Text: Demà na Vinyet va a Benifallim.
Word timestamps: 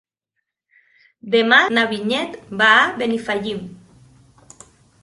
Demà 1.35 1.59
na 1.79 1.83
Vinyet 1.93 2.41
va 2.63 2.73
a 2.79 2.91
Benifallim. 3.03 3.63